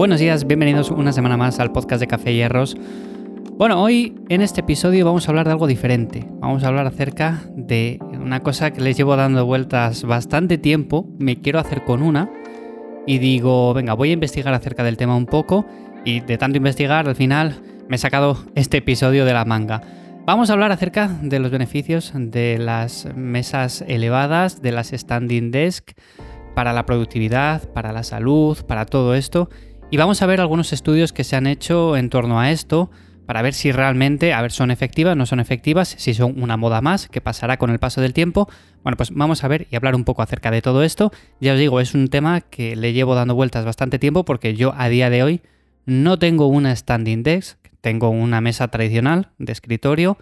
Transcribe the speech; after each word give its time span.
Buenos 0.00 0.18
días, 0.18 0.46
bienvenidos 0.46 0.90
una 0.90 1.12
semana 1.12 1.36
más 1.36 1.60
al 1.60 1.72
podcast 1.72 2.00
de 2.00 2.06
Café 2.06 2.32
Hierros. 2.32 2.74
Bueno, 3.58 3.82
hoy 3.82 4.16
en 4.30 4.40
este 4.40 4.62
episodio 4.62 5.04
vamos 5.04 5.28
a 5.28 5.30
hablar 5.30 5.44
de 5.44 5.52
algo 5.52 5.66
diferente. 5.66 6.26
Vamos 6.40 6.64
a 6.64 6.68
hablar 6.68 6.86
acerca 6.86 7.42
de 7.54 7.98
una 8.18 8.42
cosa 8.42 8.70
que 8.70 8.80
les 8.80 8.96
llevo 8.96 9.14
dando 9.14 9.44
vueltas 9.44 10.04
bastante 10.04 10.56
tiempo. 10.56 11.06
Me 11.18 11.42
quiero 11.42 11.58
hacer 11.58 11.84
con 11.84 12.00
una 12.00 12.30
y 13.06 13.18
digo, 13.18 13.74
venga, 13.74 13.92
voy 13.92 14.08
a 14.08 14.14
investigar 14.14 14.54
acerca 14.54 14.84
del 14.84 14.96
tema 14.96 15.14
un 15.14 15.26
poco 15.26 15.66
y 16.06 16.20
de 16.20 16.38
tanto 16.38 16.56
investigar 16.56 17.06
al 17.06 17.14
final 17.14 17.60
me 17.86 17.96
he 17.96 17.98
sacado 17.98 18.38
este 18.54 18.78
episodio 18.78 19.26
de 19.26 19.34
la 19.34 19.44
manga. 19.44 19.82
Vamos 20.24 20.48
a 20.48 20.54
hablar 20.54 20.72
acerca 20.72 21.08
de 21.08 21.40
los 21.40 21.50
beneficios 21.50 22.14
de 22.14 22.56
las 22.56 23.06
mesas 23.14 23.84
elevadas, 23.86 24.62
de 24.62 24.72
las 24.72 24.92
standing 24.92 25.50
desk 25.50 25.90
para 26.54 26.72
la 26.72 26.86
productividad, 26.86 27.68
para 27.74 27.92
la 27.92 28.02
salud, 28.02 28.56
para 28.66 28.86
todo 28.86 29.14
esto. 29.14 29.50
Y 29.92 29.96
vamos 29.96 30.22
a 30.22 30.26
ver 30.26 30.40
algunos 30.40 30.72
estudios 30.72 31.12
que 31.12 31.24
se 31.24 31.34
han 31.34 31.48
hecho 31.48 31.96
en 31.96 32.10
torno 32.10 32.38
a 32.38 32.52
esto 32.52 32.92
para 33.26 33.42
ver 33.42 33.54
si 33.54 33.72
realmente, 33.72 34.32
a 34.32 34.40
ver, 34.40 34.52
son 34.52 34.70
efectivas, 34.70 35.16
no 35.16 35.26
son 35.26 35.40
efectivas, 35.40 35.96
si 35.98 36.14
son 36.14 36.40
una 36.40 36.56
moda 36.56 36.80
más, 36.80 37.08
que 37.08 37.20
pasará 37.20 37.56
con 37.56 37.70
el 37.70 37.80
paso 37.80 38.00
del 38.00 38.12
tiempo. 38.12 38.48
Bueno, 38.84 38.96
pues 38.96 39.10
vamos 39.12 39.42
a 39.42 39.48
ver 39.48 39.66
y 39.68 39.74
hablar 39.74 39.96
un 39.96 40.04
poco 40.04 40.22
acerca 40.22 40.52
de 40.52 40.62
todo 40.62 40.84
esto. 40.84 41.10
Ya 41.40 41.54
os 41.54 41.58
digo, 41.58 41.80
es 41.80 41.94
un 41.94 42.06
tema 42.06 42.40
que 42.40 42.76
le 42.76 42.92
llevo 42.92 43.16
dando 43.16 43.34
vueltas 43.34 43.64
bastante 43.64 43.98
tiempo 43.98 44.24
porque 44.24 44.54
yo 44.54 44.74
a 44.76 44.88
día 44.88 45.10
de 45.10 45.24
hoy 45.24 45.42
no 45.86 46.20
tengo 46.20 46.46
una 46.46 46.74
standing 46.74 47.24
desk, 47.24 47.58
tengo 47.80 48.10
una 48.10 48.40
mesa 48.40 48.68
tradicional 48.68 49.30
de 49.38 49.52
escritorio 49.52 50.18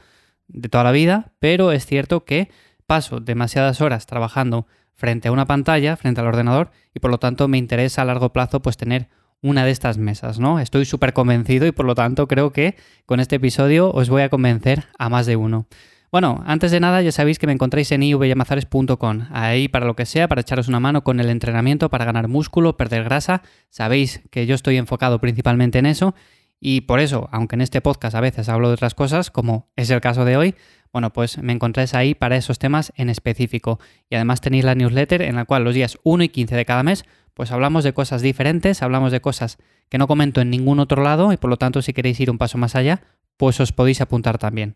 de 0.47 0.71
toda 0.71 0.85
la 0.85 0.93
vida, 0.93 1.33
pero 1.41 1.73
es 1.73 1.85
cierto 1.85 2.25
que 2.25 2.49
paso 2.87 3.21
demasiadas 3.21 3.83
horas 3.83 4.07
trabajando 4.07 4.67
frente 4.95 5.29
a 5.29 5.33
una 5.33 5.47
pantalla, 5.47 5.97
frente 5.99 6.23
al 6.23 6.27
ordenador, 6.27 6.71
y 6.95 7.01
por 7.01 7.11
lo 7.11 7.19
tanto 7.19 7.49
me 7.49 7.59
interesa 7.59 8.01
a 8.01 8.07
largo 8.07 8.33
plazo 8.33 8.63
pues 8.63 8.79
tener 8.79 9.09
una 9.43 9.65
de 9.65 9.71
estas 9.71 9.99
mesas, 9.99 10.39
¿no? 10.39 10.61
Estoy 10.61 10.85
súper 10.85 11.13
convencido 11.13 11.67
y 11.67 11.73
por 11.73 11.87
lo 11.87 11.95
tanto 11.95 12.27
creo 12.27 12.53
que 12.53 12.77
con 13.07 13.21
este 13.21 13.37
episodio 13.37 13.91
os 13.93 14.09
voy 14.11 14.23
a 14.23 14.29
convencer 14.29 14.87
a 14.99 15.09
más 15.09 15.27
de 15.27 15.37
uno. 15.37 15.67
Bueno, 16.11 16.43
antes 16.47 16.71
de 16.71 16.81
nada 16.81 17.03
ya 17.03 17.13
sabéis 17.13 17.39
que 17.39 17.47
me 17.47 17.53
encontráis 17.53 17.93
en 17.93 18.03
ivyamazares.com, 18.03 19.27
ahí 19.31 19.69
para 19.69 19.85
lo 19.85 19.95
que 19.95 20.07
sea, 20.07 20.27
para 20.27 20.41
echaros 20.41 20.67
una 20.67 20.81
mano 20.81 21.05
con 21.05 21.21
el 21.21 21.29
entrenamiento, 21.29 21.91
para 21.91 22.07
ganar 22.07 22.29
músculo, 22.29 22.79
perder 22.79 23.05
grasa. 23.05 23.43
Sabéis 23.69 24.23
que 24.31 24.47
yo 24.47 24.55
estoy 24.55 24.79
enfocado 24.79 25.21
principalmente 25.21 25.79
en 25.79 25.87
eso 25.87 26.15
y 26.61 26.83
por 26.83 27.01
eso, 27.01 27.29
aunque 27.31 27.57
en 27.57 27.61
este 27.61 27.81
podcast 27.81 28.17
a 28.17 28.21
veces 28.21 28.49
hablo 28.49 28.69
de 28.69 28.75
otras 28.75 28.95
cosas, 28.95 29.31
como 29.31 29.71
es 29.77 29.91
el 29.91 30.01
caso 30.01 30.25
de 30.25 30.37
hoy, 30.37 30.55
bueno, 30.93 31.13
pues 31.13 31.39
me 31.39 31.53
encontráis 31.53 31.95
ahí 31.95 32.15
para 32.15 32.37
esos 32.37 32.59
temas 32.59 32.93
en 32.97 33.11
específico. 33.11 33.79
Y 34.09 34.17
además 34.17 34.41
tenéis 34.41 34.65
la 34.65 34.75
newsletter 34.75 35.23
en 35.23 35.37
la 35.37 35.45
cual 35.45 35.65
los 35.65 35.75
días 35.75 35.99
1 36.03 36.25
y 36.25 36.29
15 36.31 36.57
de 36.57 36.65
cada 36.65 36.83
mes, 36.83 37.05
pues 37.39 37.53
hablamos 37.53 37.85
de 37.85 37.93
cosas 37.93 38.21
diferentes, 38.21 38.83
hablamos 38.83 39.13
de 39.13 39.21
cosas 39.21 39.59
que 39.89 39.97
no 39.97 40.09
comento 40.09 40.41
en 40.41 40.51
ningún 40.51 40.81
otro 40.81 41.05
lado 41.05 41.33
y 41.33 41.37
por 41.37 41.49
lo 41.49 41.57
tanto 41.57 41.83
si 41.83 41.93
queréis 41.93 42.19
ir 42.19 42.33
un 42.33 42.37
paso 42.37 42.59
más 42.59 42.75
allá, 42.75 43.03
pues 43.37 43.61
os 43.61 43.71
podéis 43.71 44.01
apuntar 44.01 44.39
también. 44.39 44.75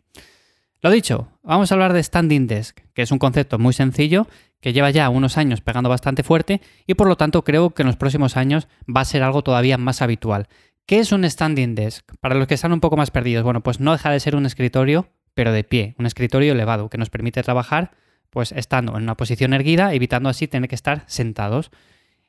Lo 0.80 0.92
dicho, 0.92 1.26
vamos 1.42 1.72
a 1.72 1.74
hablar 1.74 1.92
de 1.92 2.00
standing 2.00 2.46
desk, 2.46 2.78
que 2.94 3.02
es 3.02 3.10
un 3.10 3.18
concepto 3.18 3.58
muy 3.58 3.72
sencillo 3.72 4.28
que 4.60 4.72
lleva 4.72 4.90
ya 4.90 5.08
unos 5.08 5.38
años 5.38 5.60
pegando 5.60 5.88
bastante 5.88 6.22
fuerte 6.22 6.60
y 6.86 6.94
por 6.94 7.08
lo 7.08 7.16
tanto 7.16 7.42
creo 7.42 7.70
que 7.70 7.82
en 7.82 7.88
los 7.88 7.96
próximos 7.96 8.36
años 8.36 8.68
va 8.88 9.00
a 9.00 9.06
ser 9.06 9.24
algo 9.24 9.42
todavía 9.42 9.76
más 9.76 10.00
habitual. 10.00 10.46
¿Qué 10.86 11.00
es 11.00 11.10
un 11.10 11.28
standing 11.28 11.74
desk? 11.74 12.12
Para 12.20 12.36
los 12.36 12.46
que 12.46 12.54
están 12.54 12.72
un 12.72 12.78
poco 12.78 12.96
más 12.96 13.10
perdidos, 13.10 13.42
bueno, 13.42 13.64
pues 13.64 13.80
no 13.80 13.90
deja 13.90 14.12
de 14.12 14.20
ser 14.20 14.36
un 14.36 14.46
escritorio, 14.46 15.08
pero 15.34 15.50
de 15.50 15.64
pie, 15.64 15.96
un 15.98 16.06
escritorio 16.06 16.52
elevado 16.52 16.88
que 16.88 16.98
nos 16.98 17.10
permite 17.10 17.42
trabajar 17.42 17.90
pues 18.30 18.52
estando 18.52 18.96
en 18.96 19.02
una 19.02 19.16
posición 19.16 19.52
erguida, 19.52 19.92
evitando 19.94 20.28
así 20.28 20.46
tener 20.46 20.68
que 20.68 20.76
estar 20.76 21.02
sentados. 21.08 21.72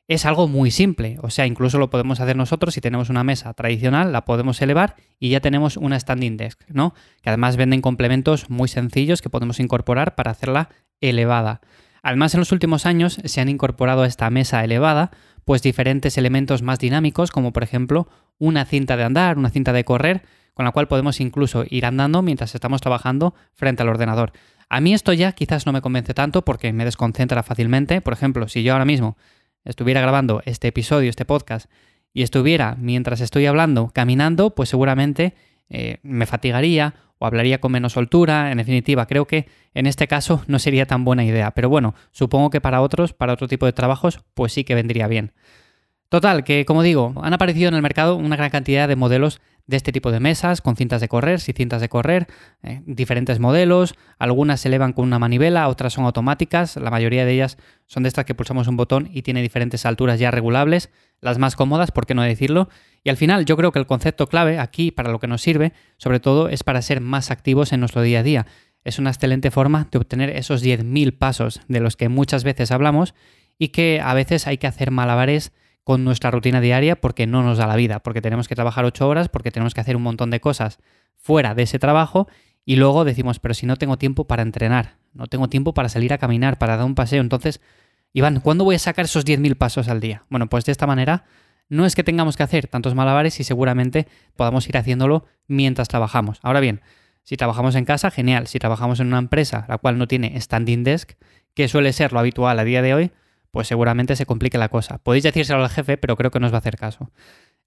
Es 0.07 0.25
algo 0.25 0.49
muy 0.49 0.69
simple, 0.69 1.17
o 1.21 1.29
sea, 1.29 1.45
incluso 1.45 1.77
lo 1.77 1.89
podemos 1.89 2.19
hacer 2.19 2.35
nosotros 2.35 2.73
si 2.73 2.81
tenemos 2.81 3.09
una 3.09 3.23
mesa 3.23 3.53
tradicional, 3.53 4.11
la 4.11 4.25
podemos 4.25 4.61
elevar 4.61 4.97
y 5.17 5.29
ya 5.29 5.39
tenemos 5.39 5.77
una 5.77 5.97
standing 5.97 6.35
desk, 6.35 6.61
¿no? 6.67 6.93
Que 7.21 7.29
además 7.29 7.55
venden 7.55 7.79
complementos 7.79 8.49
muy 8.49 8.67
sencillos 8.67 9.21
que 9.21 9.29
podemos 9.29 9.61
incorporar 9.61 10.15
para 10.15 10.31
hacerla 10.31 10.69
elevada. 10.99 11.61
Además, 12.01 12.33
en 12.33 12.41
los 12.41 12.51
últimos 12.51 12.85
años 12.85 13.21
se 13.23 13.39
han 13.39 13.47
incorporado 13.47 14.03
a 14.03 14.07
esta 14.07 14.29
mesa 14.29 14.61
elevada 14.61 15.11
pues 15.45 15.61
diferentes 15.61 16.17
elementos 16.17 16.61
más 16.61 16.79
dinámicos, 16.79 17.31
como 17.31 17.53
por 17.53 17.63
ejemplo 17.63 18.09
una 18.37 18.65
cinta 18.65 18.97
de 18.97 19.03
andar, 19.03 19.37
una 19.37 19.49
cinta 19.49 19.71
de 19.71 19.85
correr, 19.85 20.23
con 20.53 20.65
la 20.65 20.71
cual 20.71 20.89
podemos 20.89 21.21
incluso 21.21 21.63
ir 21.69 21.85
andando 21.85 22.21
mientras 22.21 22.55
estamos 22.55 22.81
trabajando 22.81 23.33
frente 23.53 23.83
al 23.83 23.89
ordenador. 23.89 24.33
A 24.69 24.81
mí 24.81 24.93
esto 24.93 25.13
ya 25.13 25.31
quizás 25.31 25.65
no 25.65 25.71
me 25.71 25.81
convence 25.81 26.13
tanto 26.13 26.43
porque 26.43 26.73
me 26.73 26.83
desconcentra 26.85 27.43
fácilmente. 27.43 28.01
Por 28.01 28.13
ejemplo, 28.13 28.47
si 28.47 28.63
yo 28.63 28.73
ahora 28.73 28.85
mismo 28.85 29.17
estuviera 29.65 30.01
grabando 30.01 30.41
este 30.45 30.67
episodio, 30.67 31.09
este 31.09 31.25
podcast, 31.25 31.69
y 32.13 32.23
estuviera 32.23 32.75
mientras 32.79 33.21
estoy 33.21 33.45
hablando 33.45 33.89
caminando, 33.93 34.53
pues 34.53 34.69
seguramente 34.69 35.33
eh, 35.69 35.97
me 36.03 36.25
fatigaría 36.25 36.93
o 37.17 37.25
hablaría 37.25 37.59
con 37.59 37.71
menos 37.71 37.93
soltura. 37.93 38.51
En 38.51 38.57
definitiva, 38.57 39.07
creo 39.07 39.25
que 39.25 39.47
en 39.73 39.87
este 39.87 40.07
caso 40.07 40.43
no 40.47 40.59
sería 40.59 40.85
tan 40.85 41.03
buena 41.05 41.25
idea. 41.25 41.51
Pero 41.51 41.69
bueno, 41.69 41.95
supongo 42.11 42.49
que 42.49 42.61
para 42.61 42.81
otros, 42.81 43.13
para 43.13 43.33
otro 43.33 43.47
tipo 43.47 43.65
de 43.65 43.73
trabajos, 43.73 44.19
pues 44.33 44.53
sí 44.53 44.63
que 44.63 44.75
vendría 44.75 45.07
bien. 45.07 45.31
Total, 46.09 46.43
que 46.43 46.65
como 46.65 46.83
digo, 46.83 47.13
han 47.23 47.33
aparecido 47.33 47.69
en 47.69 47.73
el 47.73 47.81
mercado 47.81 48.15
una 48.15 48.35
gran 48.35 48.51
cantidad 48.51 48.87
de 48.87 48.95
modelos 48.95 49.41
de 49.65 49.77
este 49.77 49.91
tipo 49.91 50.11
de 50.11 50.19
mesas, 50.19 50.61
con 50.61 50.75
cintas 50.75 50.99
de 50.99 51.07
correr, 51.07 51.39
sin 51.39 51.55
cintas 51.55 51.81
de 51.81 51.89
correr, 51.89 52.27
eh, 52.63 52.81
diferentes 52.85 53.39
modelos, 53.39 53.95
algunas 54.19 54.61
se 54.61 54.67
elevan 54.67 54.93
con 54.93 55.05
una 55.05 55.19
manivela, 55.19 55.67
otras 55.69 55.93
son 55.93 56.05
automáticas, 56.05 56.75
la 56.75 56.91
mayoría 56.91 57.25
de 57.25 57.33
ellas 57.33 57.57
son 57.85 58.03
de 58.03 58.09
estas 58.09 58.25
que 58.25 58.35
pulsamos 58.35 58.67
un 58.67 58.75
botón 58.75 59.09
y 59.11 59.21
tiene 59.21 59.41
diferentes 59.41 59.85
alturas 59.85 60.19
ya 60.19 60.31
regulables, 60.31 60.89
las 61.21 61.37
más 61.37 61.55
cómodas, 61.55 61.91
por 61.91 62.05
qué 62.05 62.13
no 62.13 62.23
decirlo, 62.23 62.67
y 63.03 63.09
al 63.09 63.17
final 63.17 63.45
yo 63.45 63.55
creo 63.55 63.71
que 63.71 63.79
el 63.79 63.85
concepto 63.85 64.27
clave 64.27 64.59
aquí 64.59 64.91
para 64.91 65.11
lo 65.11 65.19
que 65.19 65.27
nos 65.27 65.41
sirve, 65.41 65.71
sobre 65.97 66.19
todo, 66.19 66.49
es 66.49 66.63
para 66.63 66.81
ser 66.81 66.99
más 66.99 67.31
activos 67.31 67.71
en 67.71 67.79
nuestro 67.79 68.01
día 68.01 68.19
a 68.19 68.23
día. 68.23 68.47
Es 68.83 68.99
una 68.99 69.11
excelente 69.11 69.49
forma 69.49 69.87
de 69.89 69.97
obtener 69.97 70.29
esos 70.29 70.61
10.000 70.61 71.17
pasos 71.17 71.61
de 71.69 71.79
los 71.79 71.95
que 71.95 72.09
muchas 72.09 72.43
veces 72.43 72.71
hablamos 72.71 73.13
y 73.57 73.69
que 73.69 74.01
a 74.03 74.13
veces 74.13 74.45
hay 74.47 74.57
que 74.57 74.67
hacer 74.67 74.91
malabares 74.91 75.53
con 75.83 76.03
nuestra 76.03 76.31
rutina 76.31 76.61
diaria 76.61 76.95
porque 76.95 77.27
no 77.27 77.43
nos 77.43 77.57
da 77.57 77.67
la 77.67 77.75
vida, 77.75 77.99
porque 77.99 78.21
tenemos 78.21 78.47
que 78.47 78.55
trabajar 78.55 78.85
ocho 78.85 79.07
horas, 79.07 79.29
porque 79.29 79.51
tenemos 79.51 79.73
que 79.73 79.81
hacer 79.81 79.95
un 79.95 80.03
montón 80.03 80.29
de 80.29 80.39
cosas 80.39 80.79
fuera 81.15 81.55
de 81.55 81.63
ese 81.63 81.79
trabajo 81.79 82.27
y 82.65 82.77
luego 82.77 83.03
decimos, 83.03 83.39
pero 83.39 83.53
si 83.53 83.65
no 83.65 83.75
tengo 83.75 83.97
tiempo 83.97 84.25
para 84.25 84.41
entrenar, 84.41 84.97
no 85.13 85.27
tengo 85.27 85.49
tiempo 85.49 85.73
para 85.73 85.89
salir 85.89 86.13
a 86.13 86.17
caminar, 86.17 86.57
para 86.57 86.77
dar 86.77 86.85
un 86.85 86.95
paseo, 86.95 87.21
entonces, 87.21 87.61
Iván, 88.13 88.39
¿cuándo 88.39 88.63
voy 88.63 88.75
a 88.75 88.79
sacar 88.79 89.05
esos 89.05 89.25
10.000 89.25 89.55
pasos 89.57 89.89
al 89.89 89.99
día? 89.99 90.23
Bueno, 90.29 90.47
pues 90.47 90.65
de 90.65 90.71
esta 90.71 90.87
manera 90.87 91.25
no 91.67 91.85
es 91.85 91.95
que 91.95 92.03
tengamos 92.03 92.37
que 92.37 92.43
hacer 92.43 92.67
tantos 92.67 92.95
malabares 92.95 93.39
y 93.39 93.43
seguramente 93.43 94.07
podamos 94.35 94.67
ir 94.69 94.77
haciéndolo 94.77 95.25
mientras 95.47 95.87
trabajamos. 95.87 96.39
Ahora 96.43 96.59
bien, 96.59 96.81
si 97.23 97.37
trabajamos 97.37 97.75
en 97.75 97.85
casa, 97.85 98.11
genial. 98.11 98.47
Si 98.47 98.59
trabajamos 98.59 98.99
en 98.99 99.07
una 99.07 99.17
empresa 99.17 99.65
la 99.67 99.77
cual 99.77 99.97
no 99.97 100.07
tiene 100.07 100.39
standing 100.39 100.83
desk, 100.83 101.13
que 101.53 101.67
suele 101.67 101.93
ser 101.93 102.13
lo 102.13 102.19
habitual 102.19 102.59
a 102.59 102.63
día 102.63 102.81
de 102.81 102.93
hoy, 102.93 103.11
pues 103.53 103.67
seguramente 103.67 104.15
se 104.15 104.25
complique 104.25 104.57
la 104.57 104.67
cosa. 104.67 104.97
Podéis 104.97 105.23
decírselo 105.23 105.61
al 105.61 105.69
jefe, 105.69 105.95
pero 105.95 106.15
creo 106.15 106.31
que 106.31 106.39
no 106.39 106.47
os 106.47 106.51
va 106.51 106.57
a 106.57 106.59
hacer 106.59 106.75
caso. 106.75 107.11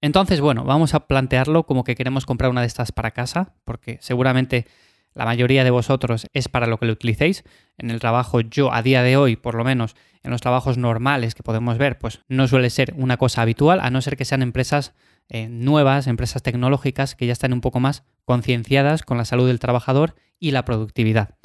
Entonces, 0.00 0.40
bueno, 0.40 0.64
vamos 0.64 0.94
a 0.94 1.06
plantearlo 1.06 1.62
como 1.62 1.84
que 1.84 1.94
queremos 1.94 2.26
comprar 2.26 2.50
una 2.50 2.62
de 2.62 2.66
estas 2.66 2.90
para 2.90 3.12
casa, 3.12 3.54
porque 3.64 3.98
seguramente 4.00 4.66
la 5.14 5.24
mayoría 5.24 5.62
de 5.62 5.70
vosotros 5.70 6.26
es 6.32 6.48
para 6.48 6.66
lo 6.66 6.78
que 6.78 6.86
lo 6.86 6.92
utilicéis. 6.92 7.44
En 7.78 7.92
el 7.92 8.00
trabajo, 8.00 8.40
yo 8.40 8.72
a 8.72 8.82
día 8.82 9.04
de 9.04 9.16
hoy, 9.16 9.36
por 9.36 9.54
lo 9.54 9.62
menos 9.62 9.94
en 10.24 10.32
los 10.32 10.40
trabajos 10.40 10.76
normales 10.76 11.36
que 11.36 11.44
podemos 11.44 11.78
ver, 11.78 11.98
pues 11.98 12.18
no 12.26 12.48
suele 12.48 12.68
ser 12.68 12.92
una 12.96 13.16
cosa 13.16 13.42
habitual, 13.42 13.78
a 13.78 13.88
no 13.90 14.02
ser 14.02 14.16
que 14.16 14.24
sean 14.24 14.42
empresas 14.42 14.92
eh, 15.28 15.48
nuevas, 15.48 16.08
empresas 16.08 16.42
tecnológicas 16.42 17.14
que 17.14 17.26
ya 17.26 17.32
están 17.32 17.52
un 17.52 17.60
poco 17.60 17.78
más 17.78 18.02
concienciadas 18.24 19.04
con 19.04 19.18
la 19.18 19.24
salud 19.24 19.46
del 19.46 19.60
trabajador 19.60 20.16
y 20.40 20.50
la 20.50 20.64
productividad. 20.64 21.36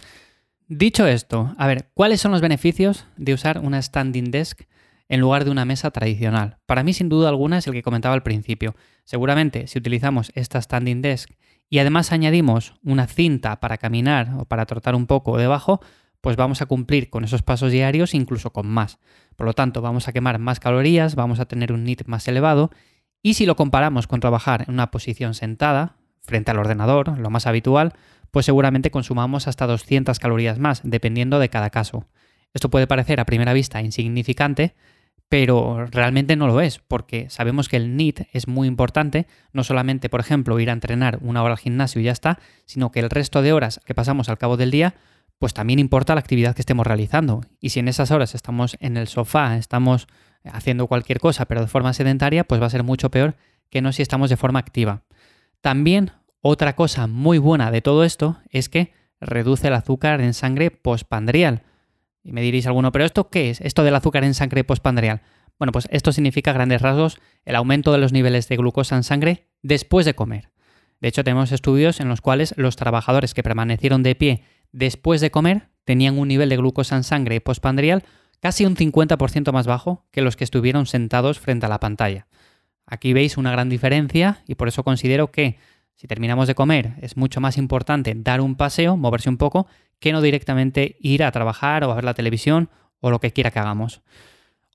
Dicho 0.74 1.06
esto, 1.06 1.54
a 1.58 1.68
ver, 1.68 1.90
¿cuáles 1.94 2.22
son 2.22 2.32
los 2.32 2.40
beneficios 2.40 3.06
de 3.18 3.34
usar 3.34 3.60
una 3.60 3.82
standing 3.82 4.32
desk 4.32 4.62
en 5.10 5.20
lugar 5.20 5.44
de 5.44 5.52
una 5.52 5.66
mesa 5.66 5.92
tradicional? 5.92 6.60
Para 6.66 6.82
mí, 6.82 6.94
sin 6.94 7.10
duda 7.10 7.28
alguna, 7.28 7.58
es 7.58 7.68
el 7.68 7.74
que 7.74 7.84
comentaba 7.84 8.16
al 8.16 8.24
principio. 8.24 8.74
Seguramente, 9.04 9.68
si 9.68 9.80
utilizamos 9.80 10.32
esta 10.34 10.62
standing 10.62 11.02
desk 11.02 11.32
y 11.70 11.80
además 11.80 12.14
añadimos 12.14 12.76
una 12.86 13.08
cinta 13.08 13.60
para 13.60 13.80
caminar 13.80 14.32
o 14.38 14.46
para 14.46 14.66
trotar 14.66 14.96
un 14.96 15.08
poco 15.08 15.38
debajo, 15.38 15.82
pues 16.22 16.38
vamos 16.38 16.62
a 16.62 16.68
cumplir 16.68 17.10
con 17.10 17.26
esos 17.26 17.42
pasos 17.42 17.74
diarios 17.74 18.14
incluso 18.14 18.54
con 18.54 18.68
más. 18.68 18.98
Por 19.36 19.48
lo 19.48 19.54
tanto, 19.54 19.82
vamos 19.82 20.08
a 20.08 20.14
quemar 20.14 20.40
más 20.40 20.62
calorías, 20.62 21.16
vamos 21.16 21.42
a 21.42 21.48
tener 21.48 21.74
un 21.74 21.84
NIT 21.84 22.06
más 22.06 22.26
elevado 22.30 22.72
y 23.22 23.34
si 23.34 23.46
lo 23.46 23.58
comparamos 23.58 24.08
con 24.08 24.22
trabajar 24.22 24.64
en 24.70 24.76
una 24.76 24.90
posición 24.90 25.34
sentada, 25.34 25.98
frente 26.22 26.52
al 26.52 26.60
ordenador, 26.60 27.18
lo 27.20 27.30
más 27.30 27.46
habitual, 27.46 27.94
pues 28.32 28.46
seguramente 28.46 28.92
consumamos 28.92 29.48
hasta 29.48 29.68
200 29.68 30.18
calorías 30.20 30.58
más, 30.58 30.82
dependiendo 30.84 31.40
de 31.40 31.50
cada 31.50 31.70
caso. 31.70 32.08
Esto 32.54 32.70
puede 32.70 32.88
parecer 32.88 33.20
a 33.20 33.26
primera 33.26 33.54
vista 33.54 33.82
insignificante, 33.82 34.76
pero 35.30 35.86
realmente 35.86 36.36
no 36.36 36.48
lo 36.48 36.60
es, 36.60 36.80
porque 36.80 37.30
sabemos 37.30 37.70
que 37.70 37.78
el 37.78 37.96
NEAT 37.96 38.28
es 38.34 38.48
muy 38.48 38.68
importante, 38.68 39.28
no 39.54 39.64
solamente, 39.64 40.10
por 40.10 40.20
ejemplo, 40.20 40.60
ir 40.60 40.70
a 40.70 40.74
entrenar 40.74 41.20
una 41.22 41.42
hora 41.42 41.54
al 41.54 41.58
gimnasio 41.58 42.02
y 42.02 42.06
ya 42.06 42.12
está, 42.12 42.40
sino 42.66 42.92
que 42.92 43.00
el 43.00 43.10
resto 43.10 43.42
de 43.42 43.54
horas 43.54 43.80
que 43.86 43.96
pasamos 43.96 44.28
al 44.28 44.38
cabo 44.38 44.58
del 44.58 44.72
día, 44.72 44.96
pues 45.40 45.54
también 45.54 45.80
importa 45.80 46.16
la 46.16 46.20
actividad 46.20 46.54
que 46.54 46.62
estemos 46.62 46.86
realizando. 46.86 47.46
Y 47.62 47.70
si 47.70 47.80
en 47.80 47.88
esas 47.88 48.12
horas 48.12 48.36
estamos 48.36 48.76
en 48.82 48.98
el 48.98 49.08
sofá, 49.08 49.56
estamos 49.58 50.08
haciendo 50.44 50.88
cualquier 50.88 51.20
cosa, 51.20 51.46
pero 51.46 51.62
de 51.62 51.68
forma 51.68 51.94
sedentaria, 51.94 52.44
pues 52.44 52.62
va 52.62 52.66
a 52.66 52.70
ser 52.70 52.84
mucho 52.84 53.10
peor 53.10 53.36
que 53.70 53.82
no 53.82 53.94
si 53.94 54.02
estamos 54.02 54.30
de 54.30 54.38
forma 54.38 54.60
activa. 54.60 55.04
También 55.62 56.12
otra 56.42 56.76
cosa 56.76 57.08
muy 57.08 57.38
buena 57.38 57.72
de 57.72 57.82
todo 57.82 58.04
esto 58.04 58.38
es 58.50 58.70
que 58.70 58.94
reduce 59.20 59.68
el 59.68 59.74
azúcar 59.74 60.22
en 60.22 60.34
sangre 60.34 60.72
postpandrial. 60.72 61.64
Y 62.24 62.34
me 62.34 62.42
diréis 62.42 62.68
alguno, 62.68 62.92
¿pero 62.92 63.06
esto 63.06 63.30
qué 63.30 63.50
es? 63.50 63.62
Esto 63.62 63.84
del 63.84 63.96
azúcar 63.96 64.24
en 64.24 64.34
sangre 64.34 64.64
postpandrial. 64.64 65.22
Bueno, 65.60 65.72
pues 65.72 65.88
esto 65.92 66.12
significa 66.12 66.54
grandes 66.54 66.82
rasgos 66.82 67.20
el 67.46 67.56
aumento 67.56 67.92
de 67.92 68.00
los 68.00 68.14
niveles 68.14 68.48
de 68.48 68.58
glucosa 68.58 68.96
en 68.96 69.04
sangre 69.04 69.48
después 69.62 70.06
de 70.06 70.16
comer. 70.16 70.50
De 71.00 71.08
hecho, 71.08 71.24
tenemos 71.24 71.52
estudios 71.52 72.00
en 72.00 72.10
los 72.10 72.22
cuales 72.22 72.54
los 72.58 72.76
trabajadores 72.76 73.34
que 73.34 73.44
permanecieron 73.44 74.04
de 74.04 74.16
pie 74.16 74.44
después 74.72 75.22
de 75.22 75.32
comer 75.32 75.70
tenían 75.84 76.18
un 76.18 76.28
nivel 76.28 76.50
de 76.50 76.58
glucosa 76.58 76.96
en 76.96 77.04
sangre 77.04 77.42
postpandrial 77.42 78.04
casi 78.40 78.66
un 78.66 78.76
50% 78.76 79.52
más 79.52 79.68
bajo 79.68 80.06
que 80.12 80.22
los 80.22 80.36
que 80.36 80.44
estuvieron 80.44 80.86
sentados 80.88 81.40
frente 81.40 81.68
a 81.68 81.70
la 81.70 81.80
pantalla. 81.80 82.28
Aquí 82.86 83.14
veis 83.14 83.38
una 83.38 83.52
gran 83.52 83.70
diferencia 83.70 84.44
y 84.48 84.56
por 84.56 84.68
eso 84.68 84.84
considero 84.84 85.32
que 85.32 85.58
si 86.02 86.08
terminamos 86.08 86.48
de 86.48 86.56
comer 86.56 86.96
es 87.00 87.16
mucho 87.16 87.42
más 87.42 87.60
importante 87.60 88.16
dar 88.16 88.42
un 88.42 88.56
paseo, 88.56 88.98
moverse 88.98 89.30
un 89.30 89.38
poco, 89.38 89.68
que 90.00 90.12
no 90.12 90.22
directamente 90.22 90.98
ir 91.00 91.24
a 91.24 91.32
trabajar 91.32 91.84
o 91.84 91.92
a 91.92 91.94
ver 91.94 92.04
la 92.04 92.16
televisión 92.16 92.72
o 93.02 93.12
lo 93.12 93.20
que 93.20 93.32
quiera 93.32 93.52
que 93.52 93.60
hagamos. 93.60 94.02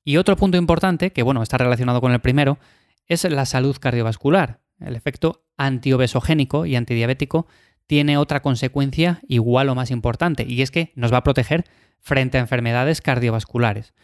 Y 0.04 0.18
otro 0.18 0.36
punto 0.36 0.56
importante, 0.56 1.10
que 1.10 1.24
bueno, 1.24 1.42
está 1.42 1.58
relacionado 1.58 2.00
con 2.00 2.12
el 2.12 2.20
primero, 2.20 2.60
es 3.08 3.24
la 3.24 3.44
salud 3.44 3.76
cardiovascular. 3.76 4.60
El 4.78 4.94
efecto 4.94 5.42
antiobesogénico 5.56 6.64
y 6.64 6.76
antidiabético 6.76 7.48
tiene 7.88 8.18
otra 8.18 8.40
consecuencia 8.40 9.20
igual 9.26 9.68
o 9.68 9.74
más 9.74 9.90
importante, 9.90 10.46
y 10.48 10.62
es 10.62 10.70
que 10.70 10.92
nos 10.94 11.12
va 11.12 11.16
a 11.16 11.24
proteger 11.24 11.64
frente 11.98 12.38
a 12.38 12.42
enfermedades 12.42 13.00
cardiovasculares. 13.00 13.94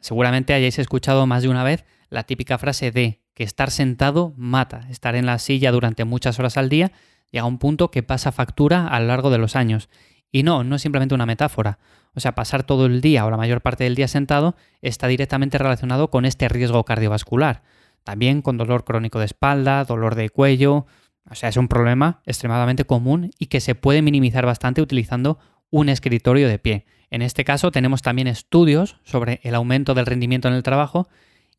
Seguramente 0.00 0.54
hayáis 0.54 0.78
escuchado 0.78 1.26
más 1.26 1.42
de 1.42 1.50
una 1.50 1.64
vez 1.64 1.84
la 2.08 2.22
típica 2.22 2.56
frase 2.56 2.90
de 2.92 3.21
que 3.34 3.44
estar 3.44 3.70
sentado 3.70 4.34
mata, 4.36 4.86
estar 4.90 5.14
en 5.14 5.26
la 5.26 5.38
silla 5.38 5.72
durante 5.72 6.04
muchas 6.04 6.38
horas 6.38 6.56
al 6.56 6.68
día 6.68 6.92
llega 7.30 7.44
a 7.44 7.48
un 7.48 7.58
punto 7.58 7.90
que 7.90 8.02
pasa 8.02 8.30
factura 8.30 8.86
a 8.86 9.00
lo 9.00 9.06
largo 9.06 9.30
de 9.30 9.38
los 9.38 9.56
años. 9.56 9.88
Y 10.30 10.44
no, 10.44 10.64
no 10.64 10.76
es 10.76 10.82
simplemente 10.82 11.14
una 11.14 11.26
metáfora. 11.26 11.78
O 12.14 12.20
sea, 12.20 12.34
pasar 12.34 12.62
todo 12.62 12.86
el 12.86 13.00
día 13.00 13.24
o 13.24 13.30
la 13.30 13.36
mayor 13.36 13.60
parte 13.60 13.84
del 13.84 13.94
día 13.94 14.08
sentado 14.08 14.54
está 14.80 15.06
directamente 15.08 15.58
relacionado 15.58 16.10
con 16.10 16.24
este 16.24 16.48
riesgo 16.48 16.84
cardiovascular. 16.84 17.62
También 18.04 18.42
con 18.42 18.56
dolor 18.56 18.84
crónico 18.84 19.18
de 19.18 19.26
espalda, 19.26 19.84
dolor 19.84 20.14
de 20.14 20.30
cuello. 20.30 20.86
O 21.30 21.34
sea, 21.34 21.48
es 21.48 21.56
un 21.56 21.68
problema 21.68 22.20
extremadamente 22.26 22.84
común 22.84 23.30
y 23.38 23.46
que 23.46 23.60
se 23.60 23.74
puede 23.74 24.02
minimizar 24.02 24.44
bastante 24.44 24.82
utilizando 24.82 25.38
un 25.70 25.88
escritorio 25.88 26.48
de 26.48 26.58
pie. 26.58 26.86
En 27.10 27.22
este 27.22 27.44
caso 27.44 27.70
tenemos 27.70 28.02
también 28.02 28.28
estudios 28.28 28.96
sobre 29.04 29.40
el 29.42 29.54
aumento 29.54 29.94
del 29.94 30.06
rendimiento 30.06 30.48
en 30.48 30.54
el 30.54 30.62
trabajo 30.62 31.08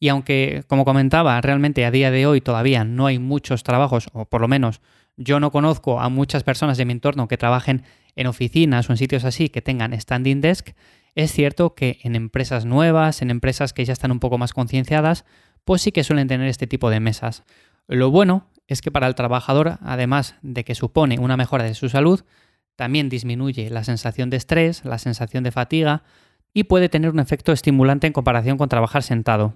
y 0.03 0.09
aunque, 0.09 0.65
como 0.67 0.83
comentaba, 0.83 1.39
realmente 1.39 1.85
a 1.85 1.89
día 1.89 2.11
de 2.11 2.25
hoy 2.25 2.41
todavía 2.41 2.83
no 2.83 3.05
hay 3.05 3.19
muchos 3.19 3.63
trabajos, 3.63 4.07
o 4.11 4.25
por 4.25 4.41
lo 4.41 4.49
menos 4.49 4.81
yo 5.15 5.39
no 5.39 5.49
conozco 5.49 6.01
a 6.01 6.09
muchas 6.09 6.43
personas 6.43 6.77
de 6.77 6.83
mi 6.83 6.91
entorno 6.91 7.29
que 7.29 7.37
trabajen 7.37 7.83
en 8.17 8.27
oficinas 8.27 8.89
o 8.89 8.91
en 8.91 8.97
sitios 8.97 9.23
así 9.23 9.47
que 9.47 9.61
tengan 9.61 9.97
standing 9.97 10.41
desk, 10.41 10.71
es 11.15 11.31
cierto 11.31 11.73
que 11.73 11.99
en 12.03 12.17
empresas 12.17 12.65
nuevas, 12.65 13.21
en 13.21 13.31
empresas 13.31 13.71
que 13.71 13.85
ya 13.85 13.93
están 13.93 14.11
un 14.11 14.19
poco 14.19 14.37
más 14.37 14.51
concienciadas, 14.51 15.23
pues 15.63 15.81
sí 15.81 15.93
que 15.93 16.03
suelen 16.03 16.27
tener 16.27 16.49
este 16.49 16.67
tipo 16.67 16.89
de 16.89 16.99
mesas. 16.99 17.45
Lo 17.87 18.11
bueno 18.11 18.49
es 18.67 18.81
que 18.81 18.91
para 18.91 19.07
el 19.07 19.15
trabajador, 19.15 19.77
además 19.81 20.35
de 20.41 20.65
que 20.65 20.75
supone 20.75 21.17
una 21.17 21.37
mejora 21.37 21.63
de 21.63 21.75
su 21.75 21.87
salud, 21.87 22.25
también 22.75 23.07
disminuye 23.07 23.69
la 23.69 23.85
sensación 23.85 24.29
de 24.29 24.35
estrés, 24.35 24.83
la 24.83 24.97
sensación 24.97 25.45
de 25.45 25.53
fatiga 25.53 26.03
y 26.53 26.65
puede 26.65 26.89
tener 26.89 27.09
un 27.09 27.19
efecto 27.19 27.53
estimulante 27.53 28.05
en 28.05 28.11
comparación 28.11 28.57
con 28.57 28.67
trabajar 28.67 29.01
sentado. 29.01 29.55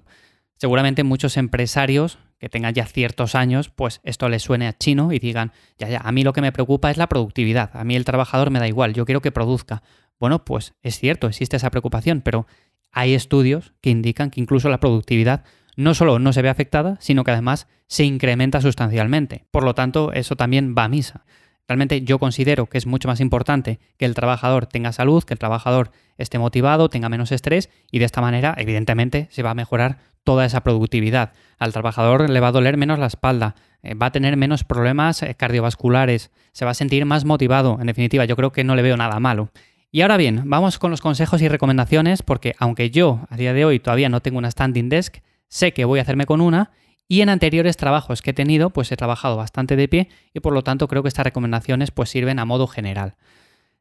Seguramente 0.57 1.03
muchos 1.03 1.37
empresarios 1.37 2.19
que 2.39 2.49
tengan 2.49 2.73
ya 2.73 2.85
ciertos 2.85 3.35
años, 3.35 3.69
pues 3.69 4.01
esto 4.03 4.29
les 4.29 4.43
suene 4.43 4.67
a 4.67 4.77
chino 4.77 5.11
y 5.11 5.19
digan, 5.19 5.51
ya, 5.77 5.89
ya, 5.89 6.01
a 6.03 6.11
mí 6.11 6.23
lo 6.23 6.33
que 6.33 6.41
me 6.41 6.51
preocupa 6.51 6.91
es 6.91 6.97
la 6.97 7.07
productividad, 7.07 7.71
a 7.73 7.83
mí 7.83 7.95
el 7.95 8.05
trabajador 8.05 8.51
me 8.51 8.59
da 8.59 8.67
igual, 8.67 8.93
yo 8.93 9.05
quiero 9.05 9.21
que 9.21 9.31
produzca. 9.31 9.81
Bueno, 10.19 10.45
pues 10.45 10.73
es 10.81 10.99
cierto, 10.99 11.27
existe 11.27 11.57
esa 11.57 11.69
preocupación, 11.69 12.21
pero 12.21 12.47
hay 12.91 13.13
estudios 13.13 13.73
que 13.81 13.89
indican 13.89 14.29
que 14.31 14.41
incluso 14.41 14.69
la 14.69 14.79
productividad 14.79 15.43
no 15.75 15.93
solo 15.93 16.17
no 16.17 16.33
se 16.33 16.41
ve 16.41 16.49
afectada, 16.49 16.97
sino 16.99 17.23
que 17.23 17.31
además 17.31 17.67
se 17.87 18.03
incrementa 18.03 18.61
sustancialmente. 18.61 19.45
Por 19.51 19.63
lo 19.63 19.75
tanto, 19.75 20.11
eso 20.11 20.35
también 20.35 20.73
va 20.75 20.85
a 20.85 20.89
misa. 20.89 21.23
Realmente 21.67 22.01
yo 22.01 22.17
considero 22.17 22.67
que 22.67 22.77
es 22.77 22.87
mucho 22.87 23.07
más 23.07 23.19
importante 23.19 23.79
que 23.97 24.05
el 24.05 24.15
trabajador 24.15 24.65
tenga 24.65 24.93
salud, 24.93 25.23
que 25.23 25.33
el 25.33 25.39
trabajador 25.39 25.91
esté 26.17 26.39
motivado, 26.39 26.89
tenga 26.89 27.09
menos 27.09 27.31
estrés 27.31 27.69
y 27.91 27.99
de 27.99 28.05
esta 28.05 28.21
manera, 28.21 28.55
evidentemente, 28.57 29.27
se 29.31 29.43
va 29.43 29.51
a 29.51 29.55
mejorar 29.55 29.99
toda 30.27 30.43
esa 30.43 30.61
productividad. 30.61 31.31
Al 31.57 31.71
trabajador 31.71 32.29
le 32.29 32.41
va 32.41 32.49
a 32.49 32.51
doler 32.51 32.75
menos 32.75 32.99
la 32.99 33.05
espalda, 33.05 33.55
eh, 33.81 33.93
va 33.93 34.07
a 34.07 34.11
tener 34.11 34.35
menos 34.35 34.65
problemas 34.65 35.23
eh, 35.23 35.35
cardiovasculares, 35.35 36.31
se 36.51 36.65
va 36.65 36.71
a 36.71 36.73
sentir 36.73 37.05
más 37.05 37.23
motivado. 37.23 37.77
En 37.79 37.87
definitiva, 37.87 38.25
yo 38.25 38.35
creo 38.35 38.51
que 38.51 38.65
no 38.65 38.75
le 38.75 38.81
veo 38.81 38.97
nada 38.97 39.21
malo. 39.21 39.51
Y 39.89 40.01
ahora 40.01 40.17
bien, 40.17 40.41
vamos 40.43 40.79
con 40.79 40.91
los 40.91 40.99
consejos 40.99 41.41
y 41.41 41.47
recomendaciones 41.47 42.23
porque 42.23 42.55
aunque 42.59 42.89
yo 42.89 43.21
a 43.29 43.37
día 43.37 43.53
de 43.53 43.63
hoy 43.63 43.79
todavía 43.79 44.09
no 44.09 44.19
tengo 44.19 44.37
una 44.37 44.51
standing 44.51 44.89
desk, 44.89 45.19
sé 45.47 45.71
que 45.71 45.85
voy 45.85 45.99
a 45.99 46.01
hacerme 46.01 46.25
con 46.25 46.41
una 46.41 46.71
y 47.07 47.21
en 47.21 47.29
anteriores 47.29 47.77
trabajos 47.77 48.21
que 48.21 48.31
he 48.31 48.33
tenido, 48.33 48.71
pues 48.71 48.91
he 48.91 48.97
trabajado 48.97 49.37
bastante 49.37 49.77
de 49.77 49.87
pie 49.87 50.09
y 50.33 50.41
por 50.41 50.51
lo 50.51 50.61
tanto 50.61 50.89
creo 50.89 51.03
que 51.03 51.07
estas 51.07 51.23
recomendaciones 51.23 51.91
pues 51.91 52.09
sirven 52.09 52.39
a 52.39 52.43
modo 52.43 52.67
general. 52.67 53.15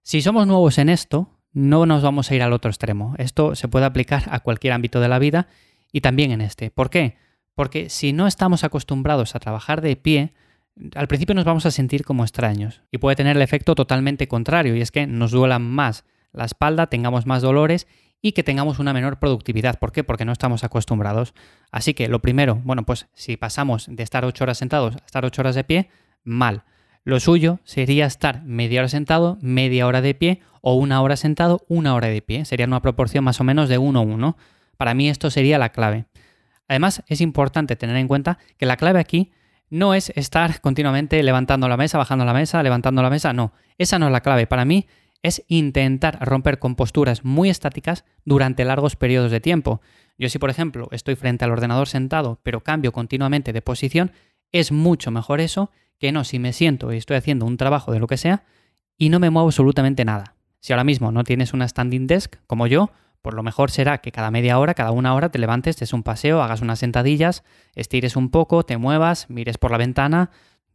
Si 0.03 0.23
somos 0.23 0.47
nuevos 0.47 0.79
en 0.79 0.91
esto, 0.91 1.29
no 1.53 1.87
nos 1.87 2.05
vamos 2.05 2.31
a 2.31 2.37
ir 2.37 2.43
al 2.45 2.53
otro 2.53 2.71
extremo. 2.71 3.17
Esto 3.19 3.57
se 3.57 3.67
puede 3.67 3.87
aplicar 3.87 4.23
a 4.31 4.39
cualquier 4.39 4.75
ámbito 4.75 5.01
de 5.01 5.09
la 5.09 5.19
vida 5.19 5.49
y 5.93 6.01
también 6.01 6.31
en 6.31 6.41
este. 6.41 6.71
¿Por 6.71 6.91
qué? 6.91 7.17
Porque 7.55 7.89
si 7.89 8.13
no 8.13 8.27
estamos 8.27 8.65
acostumbrados 8.65 9.35
a 9.35 9.41
trabajar 9.41 9.81
de 9.81 9.97
pie, 9.97 10.35
al 10.95 11.09
principio 11.09 11.35
nos 11.35 11.45
vamos 11.45 11.67
a 11.67 11.71
sentir 11.71 12.05
como 12.05 12.23
extraños 12.23 12.83
y 12.91 12.99
puede 12.99 13.17
tener 13.17 13.37
el 13.37 13.43
efecto 13.43 13.75
totalmente 13.75 14.29
contrario 14.29 14.77
y 14.77 14.83
es 14.83 14.91
que 14.91 15.07
nos 15.07 15.31
duela 15.31 15.59
más 15.59 16.05
la 16.33 16.45
espalda, 16.45 16.89
tengamos 16.89 17.27
más 17.27 17.43
dolores 17.43 17.87
y 18.21 18.33
que 18.33 18.43
tengamos 18.43 18.79
una 18.79 18.93
menor 18.93 19.19
productividad. 19.19 19.79
¿Por 19.79 19.93
qué? 19.93 20.05
Porque 20.05 20.25
no 20.25 20.33
estamos 20.33 20.65
acostumbrados. 20.65 21.35
Así 21.71 21.95
que 21.95 22.09
lo 22.09 22.21
primero, 22.21 22.61
bueno, 22.65 22.85
pues 22.85 23.09
si 23.15 23.37
pasamos 23.37 23.87
de 23.89 24.03
estar 24.03 24.25
8 24.25 24.45
horas 24.45 24.59
sentados 24.59 24.97
a 24.97 25.05
estar 25.07 25.25
8 25.25 25.43
horas 25.43 25.55
de 25.55 25.65
pie, 25.65 25.91
mal. 26.25 26.65
Lo 27.05 27.21
suyo 27.21 27.61
sería 27.65 28.07
estar 28.07 28.43
media 28.43 28.81
hora 28.81 28.89
sentado, 28.89 29.39
media 29.41 29.87
hora 29.87 30.01
de 30.01 30.15
pie 30.15 30.41
o 30.61 30.75
una 30.75 31.01
hora 31.03 31.17
sentado, 31.17 31.65
una 31.69 31.95
hora 31.95 32.09
de 32.09 32.21
pie. 32.21 32.45
Sería 32.45 32.67
una 32.67 32.83
proporción 32.83 33.23
más 33.23 33.41
o 33.41 33.45
menos 33.45 33.69
de 33.69 33.79
1 33.79 33.99
a 33.99 34.03
1. 34.03 34.37
Para 34.77 34.95
mí 34.95 35.09
esto 35.09 35.31
sería 35.31 35.59
la 35.59 35.71
clave. 35.71 36.07
Además, 36.69 37.03
es 37.07 37.21
importante 37.21 37.77
tener 37.77 37.97
en 37.97 38.09
cuenta 38.09 38.39
que 38.57 38.67
la 38.67 38.77
clave 38.77 39.01
aquí 39.01 39.31
no 39.71 39.95
es 39.95 40.11
estar 40.11 40.61
continuamente 40.61 41.23
levantando 41.23 41.69
la 41.69 41.77
mesa, 41.77 41.99
bajando 41.99 42.25
la 42.25 42.35
mesa, 42.35 42.63
levantando 42.63 43.03
la 43.03 43.11
mesa, 43.11 43.33
no. 43.33 43.53
Esa 43.79 43.99
no 43.99 44.07
es 44.07 44.13
la 44.13 44.21
clave. 44.21 44.47
Para 44.47 44.65
mí 44.65 44.87
es 45.23 45.45
intentar 45.49 46.19
romper 46.21 46.59
con 46.59 46.77
posturas 46.77 47.25
muy 47.25 47.51
estáticas 47.51 48.05
durante 48.25 48.65
largos 48.65 48.97
periodos 48.97 49.31
de 49.31 49.41
tiempo. 49.41 49.81
Yo 50.19 50.29
si 50.29 50.39
por 50.39 50.51
ejemplo 50.51 50.89
estoy 50.93 51.17
frente 51.17 51.45
al 51.45 51.51
ordenador 51.51 51.89
sentado 51.89 52.41
pero 52.43 52.63
cambio 52.63 52.93
continuamente 52.93 53.53
de 53.53 53.63
posición, 53.63 54.13
es 54.53 54.73
mucho 54.73 55.11
mejor 55.11 55.41
eso 55.41 55.71
que 55.99 56.13
no 56.13 56.25
si 56.25 56.39
me 56.39 56.53
siento 56.53 56.93
y 56.93 56.97
estoy 56.99 57.17
haciendo 57.17 57.47
un 57.47 57.57
trabajo 57.57 57.93
de 57.93 57.99
lo 57.99 58.07
que 58.07 58.17
sea 58.17 58.45
y 58.97 59.09
no 59.09 59.19
me 59.19 59.31
muevo 59.31 59.49
absolutamente 59.49 60.05
nada. 60.05 60.37
Si 60.61 60.73
ahora 60.73 60.85
mismo 60.85 61.13
no 61.13 61.25
tienes 61.25 61.53
una 61.53 61.69
standing 61.69 62.07
desk 62.07 62.37
como 62.47 62.67
yo, 62.67 62.91
por 63.27 63.35
lo 63.35 63.43
mejor 63.43 63.73
será 63.73 63.99
que 63.99 64.13
cada 64.13 64.31
media 64.31 64.57
hora, 64.57 64.75
cada 64.75 64.93
una 64.93 65.13
hora 65.13 65.31
te 65.31 65.41
levantes, 65.41 65.77
des 65.79 65.93
un 65.93 66.05
paseo, 66.05 66.45
hagas 66.45 66.61
unas 66.61 66.79
sentadillas, 66.79 67.43
estires 67.75 68.15
un 68.15 68.31
poco, 68.31 68.65
te 68.65 68.77
muevas, 68.77 69.29
mires 69.29 69.59
por 69.59 69.73
la 69.73 69.79
ventana, 69.79 70.31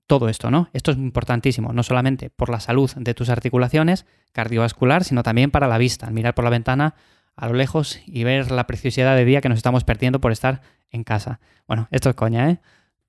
todo 0.05 0.27
esto, 0.27 0.51
¿no? 0.51 0.67
Esto 0.73 0.91
es 0.91 0.97
importantísimo, 0.97 1.71
no 1.71 1.81
solamente 1.81 2.29
por 2.29 2.49
la 2.49 2.59
salud 2.59 2.91
de 2.97 3.13
tus 3.13 3.29
articulaciones 3.29 4.05
cardiovascular, 4.33 5.05
sino 5.05 5.23
también 5.23 5.49
para 5.49 5.69
la 5.69 5.77
vista, 5.77 6.09
mirar 6.09 6.35
por 6.35 6.43
la 6.43 6.49
ventana 6.49 6.95
a 7.37 7.47
lo 7.47 7.53
lejos 7.53 8.01
y 8.05 8.25
ver 8.25 8.51
la 8.51 8.67
preciosidad 8.67 9.15
de 9.15 9.23
día 9.23 9.39
que 9.39 9.47
nos 9.47 9.55
estamos 9.55 9.85
perdiendo 9.85 10.19
por 10.19 10.33
estar 10.33 10.61
en 10.89 11.05
casa. 11.05 11.39
Bueno, 11.69 11.87
esto 11.89 12.09
es 12.09 12.17
coña, 12.17 12.49
¿eh? 12.49 12.59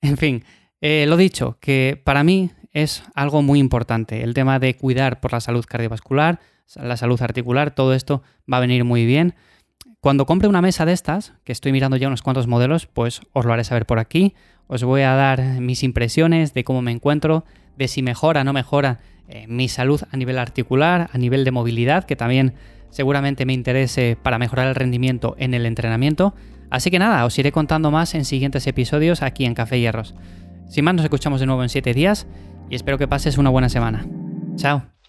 En 0.03 0.19
fin, 0.19 0.45
eh, 0.81 1.05
lo 1.09 1.17
dicho, 1.17 1.59
que 1.61 2.01
para 2.05 2.23
mí 2.23 2.53
es 2.71 3.03
algo 3.17 3.43
muy 3.43 3.59
importante, 3.59 4.23
el 4.23 4.35
tema 4.35 4.61
de 4.61 4.77
cuidar 4.77 5.19
por 5.19 5.33
la 5.33 5.41
salud 5.41 5.65
cardiovascular, 5.65 6.39
la 6.77 6.97
salud 6.97 7.21
articular, 7.23 7.75
todo 7.75 7.95
esto 7.95 8.23
va 8.51 8.59
a 8.59 8.61
venir 8.61 8.85
muy 8.85 9.07
bien. 9.07 9.35
Cuando 10.01 10.27
compre 10.27 10.49
una 10.49 10.63
mesa 10.63 10.85
de 10.85 10.93
estas, 10.93 11.33
que 11.45 11.53
estoy 11.53 11.71
mirando 11.73 11.97
ya 11.97 12.09
unos 12.09 12.23
cuantos 12.23 12.47
modelos, 12.47 12.87
pues 12.87 13.21
os 13.33 13.45
lo 13.45 13.53
haré 13.53 13.63
saber 13.65 13.87
por 13.87 13.99
aquí. 13.99 14.35
Os 14.67 14.83
voy 14.83 15.03
a 15.03 15.15
dar 15.15 15.61
mis 15.61 15.83
impresiones 15.85 16.55
de 16.55 16.65
cómo 16.65 16.83
me 16.83 16.91
encuentro, 16.91 17.45
de 17.77 17.89
si 17.89 18.03
mejora 18.03 18.41
o 18.41 18.45
no 18.45 18.53
mejora 18.53 18.99
eh, 19.29 19.47
mi 19.47 19.69
salud 19.69 20.03
a 20.11 20.17
nivel 20.17 20.39
articular, 20.39 21.09
a 21.13 21.19
nivel 21.19 21.45
de 21.45 21.53
movilidad, 21.53 22.05
que 22.05 22.17
también 22.17 22.55
seguramente 22.91 23.47
me 23.47 23.53
interese 23.53 24.17
para 24.21 24.39
mejorar 24.39 24.69
el 24.69 24.75
rendimiento 24.75 25.37
en 25.39 25.55
el 25.55 25.67
entrenamiento. 25.67 26.35
Así 26.71 26.91
que 26.91 26.99
nada, 26.99 27.25
os 27.25 27.39
iré 27.39 27.53
contando 27.53 27.91
más 27.91 28.15
en 28.15 28.25
siguientes 28.25 28.67
episodios 28.67 29.23
aquí 29.23 29.45
en 29.45 29.55
Café 29.55 29.79
Hierros. 29.79 30.15
Sin 30.69 30.85
más, 30.85 30.95
nos 30.95 31.05
escuchamos 31.05 31.41
de 31.41 31.47
nuevo 31.47 31.63
en 31.63 31.69
7 31.69 31.93
días 31.95 32.27
y 32.71 32.75
espero 32.75 32.99
que 32.99 33.07
pases 33.07 33.39
una 33.39 33.51
buena 33.51 33.69
semana. 33.69 34.07
Chao. 34.57 35.02